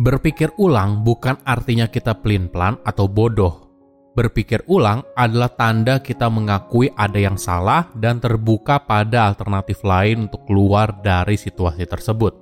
[0.00, 3.68] Berpikir ulang bukan artinya kita pelin-pelan atau bodoh.
[4.16, 10.48] Berpikir ulang adalah tanda kita mengakui ada yang salah dan terbuka pada alternatif lain untuk
[10.48, 12.32] keluar dari situasi tersebut.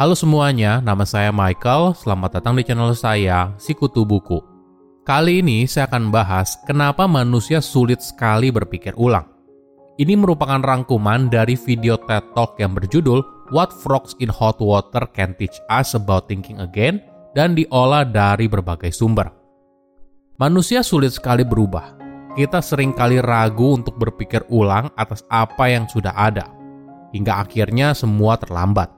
[0.00, 1.92] Halo semuanya, nama saya Michael.
[1.92, 4.40] Selamat datang di channel saya, Sikutu Buku.
[5.04, 9.28] Kali ini saya akan bahas kenapa manusia sulit sekali berpikir ulang.
[10.00, 15.32] Ini merupakan rangkuman dari video TED Talk yang berjudul What Frogs in Hot Water Can
[15.32, 17.00] Teach Us About Thinking Again
[17.32, 19.32] dan diolah dari berbagai sumber.
[20.36, 21.96] Manusia sulit sekali berubah.
[22.36, 26.52] Kita sering kali ragu untuk berpikir ulang atas apa yang sudah ada,
[27.16, 28.92] hingga akhirnya semua terlambat.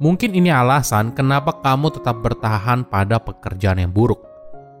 [0.00, 4.24] Mungkin ini alasan kenapa kamu tetap bertahan pada pekerjaan yang buruk.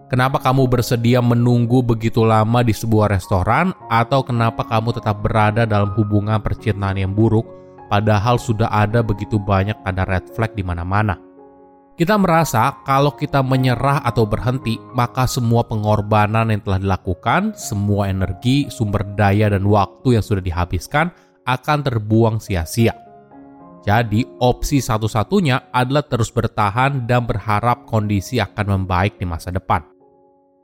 [0.08, 5.92] Kenapa kamu bersedia menunggu begitu lama di sebuah restoran, atau kenapa kamu tetap berada dalam
[6.00, 7.61] hubungan percintaan yang buruk
[7.92, 11.20] padahal sudah ada begitu banyak tanda red flag di mana-mana.
[11.92, 18.72] Kita merasa kalau kita menyerah atau berhenti, maka semua pengorbanan yang telah dilakukan, semua energi,
[18.72, 21.12] sumber daya, dan waktu yang sudah dihabiskan
[21.44, 22.96] akan terbuang sia-sia.
[23.84, 29.84] Jadi, opsi satu-satunya adalah terus bertahan dan berharap kondisi akan membaik di masa depan.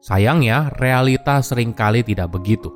[0.01, 2.73] Sayangnya, realita sering kali tidak begitu.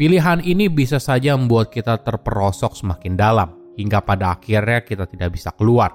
[0.00, 5.52] Pilihan ini bisa saja membuat kita terperosok semakin dalam, hingga pada akhirnya kita tidak bisa
[5.52, 5.92] keluar.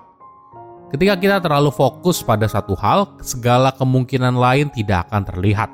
[0.94, 5.70] Ketika kita terlalu fokus pada satu hal, segala kemungkinan lain tidak akan terlihat.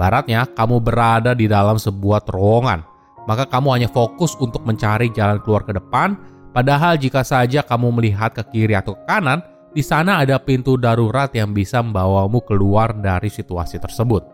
[0.00, 2.80] Baratnya, kamu berada di dalam sebuah terowongan,
[3.28, 6.16] maka kamu hanya fokus untuk mencari jalan keluar ke depan,
[6.56, 9.44] padahal jika saja kamu melihat ke kiri atau ke kanan,
[9.76, 14.24] di sana ada pintu darurat yang bisa membawamu keluar dari situasi tersebut.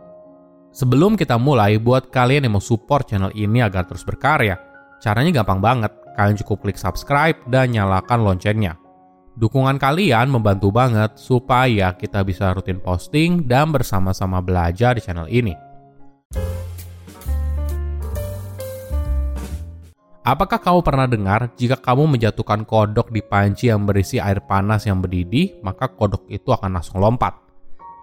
[0.71, 4.55] Sebelum kita mulai, buat kalian yang mau support channel ini agar terus berkarya,
[5.03, 8.81] caranya gampang banget kalian cukup klik subscribe dan nyalakan loncengnya.
[9.37, 15.53] Dukungan kalian membantu banget supaya kita bisa rutin posting dan bersama-sama belajar di channel ini.
[20.25, 25.05] Apakah kamu pernah dengar jika kamu menjatuhkan kodok di panci yang berisi air panas yang
[25.05, 27.37] mendidih, maka kodok itu akan langsung lompat?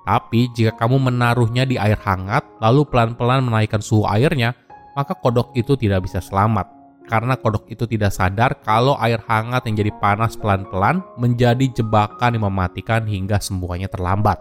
[0.06, 4.56] Tapi jika kamu menaruhnya di air hangat, lalu pelan-pelan menaikkan suhu airnya,
[4.96, 9.76] maka kodok itu tidak bisa selamat karena kodok itu tidak sadar kalau air hangat yang
[9.84, 14.40] jadi panas pelan-pelan menjadi jebakan yang mematikan hingga semuanya terlambat.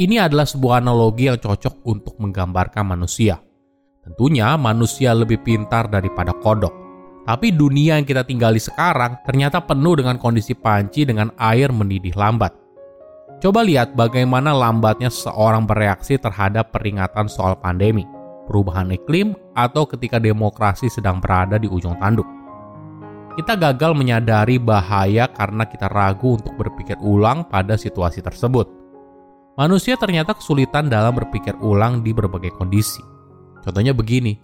[0.00, 3.36] Ini adalah sebuah analogi yang cocok untuk menggambarkan manusia.
[4.00, 6.72] Tentunya manusia lebih pintar daripada kodok.
[7.28, 12.56] Tapi dunia yang kita tinggali sekarang ternyata penuh dengan kondisi panci dengan air mendidih lambat.
[13.44, 18.04] Coba lihat bagaimana lambatnya seorang bereaksi terhadap peringatan soal pandemi
[18.50, 22.26] perubahan iklim, atau ketika demokrasi sedang berada di ujung tanduk.
[23.38, 28.66] Kita gagal menyadari bahaya karena kita ragu untuk berpikir ulang pada situasi tersebut.
[29.54, 32.98] Manusia ternyata kesulitan dalam berpikir ulang di berbagai kondisi.
[33.62, 34.34] Contohnya begini,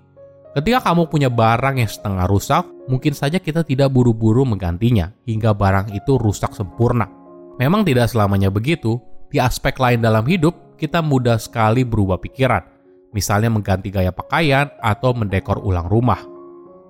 [0.54, 5.90] ketika kamu punya barang yang setengah rusak, mungkin saja kita tidak buru-buru menggantinya hingga barang
[5.90, 7.10] itu rusak sempurna.
[7.58, 9.02] Memang tidak selamanya begitu,
[9.34, 12.75] di aspek lain dalam hidup, kita mudah sekali berubah pikiran
[13.16, 16.20] misalnya mengganti gaya pakaian atau mendekor ulang rumah.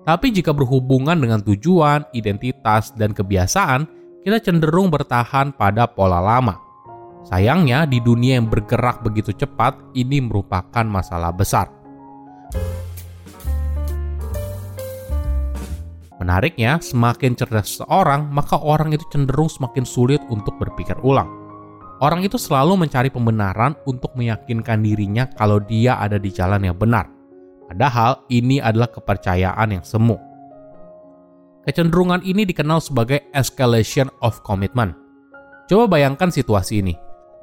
[0.03, 3.87] Tapi jika berhubungan dengan tujuan, identitas, dan kebiasaan,
[4.27, 6.59] kita cenderung bertahan pada pola lama.
[7.27, 11.71] Sayangnya, di dunia yang bergerak begitu cepat, ini merupakan masalah besar.
[16.23, 21.46] Menariknya, semakin cerdas seseorang, maka orang itu cenderung semakin sulit untuk berpikir ulang.
[22.07, 27.11] Orang itu selalu mencari pembenaran untuk meyakinkan dirinya kalau dia ada di jalan yang benar.
[27.67, 30.15] Padahal ini adalah kepercayaan yang semu.
[31.67, 34.95] Kecenderungan ini dikenal sebagai escalation of commitment.
[35.67, 36.95] Coba bayangkan situasi ini.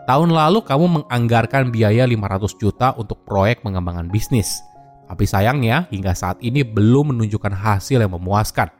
[0.07, 4.63] Tahun lalu kamu menganggarkan biaya 500 juta untuk proyek pengembangan bisnis.
[5.11, 8.71] Tapi sayangnya hingga saat ini belum menunjukkan hasil yang memuaskan.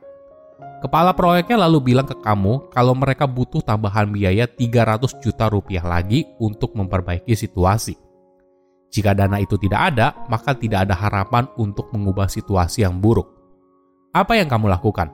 [0.84, 6.28] Kepala proyeknya lalu bilang ke kamu kalau mereka butuh tambahan biaya 300 juta rupiah lagi
[6.44, 7.96] untuk memperbaiki situasi.
[8.92, 13.32] Jika dana itu tidak ada, maka tidak ada harapan untuk mengubah situasi yang buruk.
[14.12, 15.08] Apa yang kamu lakukan?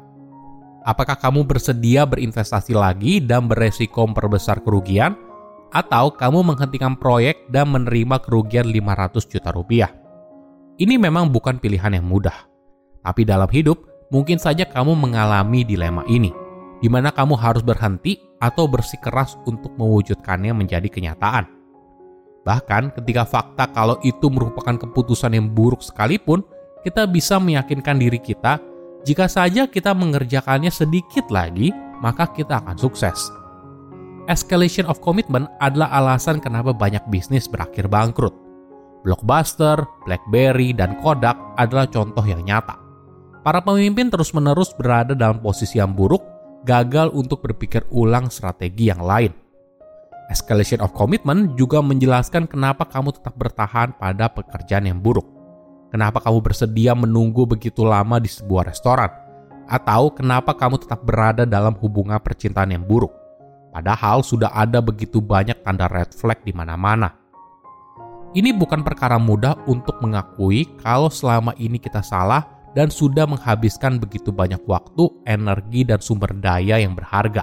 [0.89, 5.13] Apakah kamu bersedia berinvestasi lagi dan beresiko memperbesar kerugian?
[5.69, 9.93] Atau kamu menghentikan proyek dan menerima kerugian 500 juta rupiah?
[10.81, 12.49] Ini memang bukan pilihan yang mudah.
[13.05, 16.33] Tapi dalam hidup, mungkin saja kamu mengalami dilema ini,
[16.81, 21.45] di mana kamu harus berhenti atau bersikeras untuk mewujudkannya menjadi kenyataan.
[22.43, 26.41] Bahkan ketika fakta kalau itu merupakan keputusan yang buruk sekalipun,
[26.81, 28.57] kita bisa meyakinkan diri kita,
[29.03, 31.69] jika saja kita mengerjakannya sedikit lagi,
[31.99, 33.29] maka kita akan sukses.
[34.31, 38.31] Escalation of commitment adalah alasan kenapa banyak bisnis berakhir bangkrut.
[39.03, 42.88] Blockbuster, BlackBerry, dan Kodak adalah contoh yang nyata.
[43.39, 46.19] Para pemimpin terus-menerus berada dalam posisi yang buruk,
[46.67, 49.31] gagal untuk berpikir ulang strategi yang lain.
[50.27, 55.25] Escalation of commitment juga menjelaskan kenapa kamu tetap bertahan pada pekerjaan yang buruk.
[55.89, 59.09] Kenapa kamu bersedia menunggu begitu lama di sebuah restoran?
[59.71, 63.15] Atau kenapa kamu tetap berada dalam hubungan percintaan yang buruk?
[63.71, 67.15] Padahal sudah ada begitu banyak tanda red flag di mana-mana.
[68.35, 74.29] Ini bukan perkara mudah untuk mengakui kalau selama ini kita salah dan sudah menghabiskan begitu
[74.29, 77.41] banyak waktu, energi, dan sumber daya yang berharga.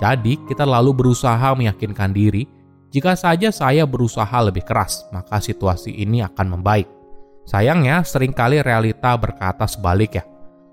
[0.00, 2.48] Jadi, kita lalu berusaha meyakinkan diri,
[2.90, 6.88] jika saja saya berusaha lebih keras, maka situasi ini akan membaik.
[7.46, 10.26] Sayangnya, sering kali realita berkata sebaliknya.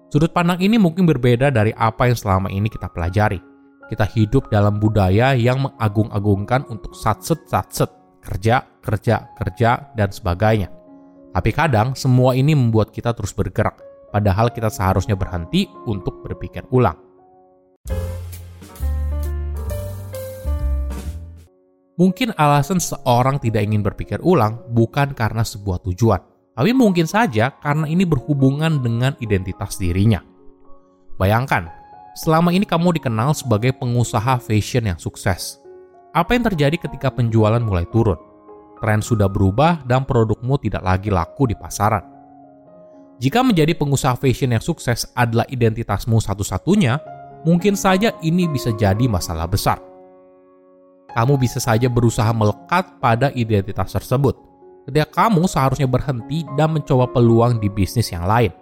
[0.08, 3.44] Sudut pandang ini mungkin berbeda dari apa yang selama ini kita pelajari.
[3.92, 7.92] Kita hidup dalam budaya yang mengagung-agungkan untuk satset-satset,
[8.24, 10.77] kerja, kerja, kerja, dan sebagainya.
[11.38, 13.78] Tapi kadang semua ini membuat kita terus bergerak,
[14.10, 16.98] padahal kita seharusnya berhenti untuk berpikir ulang.
[22.02, 26.18] Mungkin alasan seorang tidak ingin berpikir ulang bukan karena sebuah tujuan,
[26.58, 30.26] tapi mungkin saja karena ini berhubungan dengan identitas dirinya.
[31.22, 31.70] Bayangkan,
[32.18, 35.62] selama ini kamu dikenal sebagai pengusaha fashion yang sukses.
[36.18, 38.27] Apa yang terjadi ketika penjualan mulai turun?
[38.80, 42.02] Tren sudah berubah dan produkmu tidak lagi laku di pasaran.
[43.18, 47.02] Jika menjadi pengusaha fashion yang sukses adalah identitasmu satu-satunya,
[47.42, 49.82] mungkin saja ini bisa jadi masalah besar.
[51.18, 54.38] Kamu bisa saja berusaha melekat pada identitas tersebut,
[54.86, 58.54] ketika kamu seharusnya berhenti dan mencoba peluang di bisnis yang lain.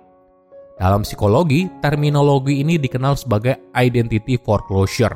[0.79, 5.15] Dalam psikologi, terminologi ini dikenal sebagai identity foreclosure,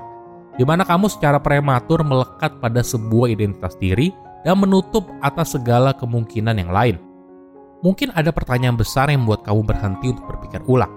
[0.59, 4.11] di mana kamu secara prematur melekat pada sebuah identitas diri
[4.43, 6.97] dan menutup atas segala kemungkinan yang lain.
[7.79, 10.91] Mungkin ada pertanyaan besar yang membuat kamu berhenti untuk berpikir ulang.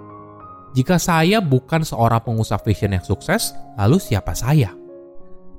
[0.73, 4.73] Jika saya bukan seorang pengusaha fashion yang sukses, lalu siapa saya?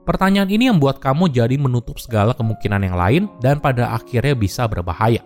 [0.03, 4.67] Pertanyaan ini yang membuat kamu jadi menutup segala kemungkinan yang lain dan pada akhirnya bisa
[4.67, 5.23] berbahaya.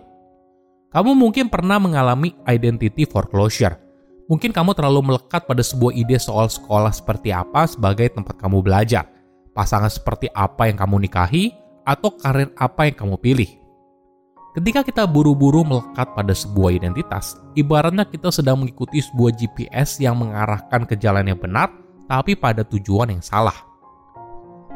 [0.94, 3.74] Kamu mungkin pernah mengalami identity foreclosure.
[4.30, 9.08] Mungkin kamu terlalu melekat pada sebuah ide soal sekolah seperti apa sebagai tempat kamu belajar,
[9.56, 11.50] pasangan seperti apa yang kamu nikahi,
[11.88, 13.50] atau karir apa yang kamu pilih.
[14.52, 20.84] Ketika kita buru-buru melekat pada sebuah identitas, ibaratnya kita sedang mengikuti sebuah GPS yang mengarahkan
[20.84, 21.72] ke jalan yang benar,
[22.04, 23.54] tapi pada tujuan yang salah.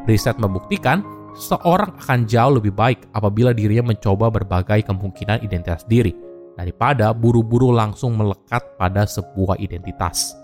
[0.09, 1.05] Riset membuktikan,
[1.37, 6.15] seorang akan jauh lebih baik apabila dirinya mencoba berbagai kemungkinan identitas diri,
[6.55, 10.37] daripada buru-buru langsung melekat pada sebuah identitas.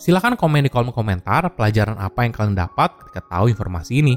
[0.00, 4.16] Silahkan komen di kolom komentar pelajaran apa yang kalian dapat ketika tahu informasi ini.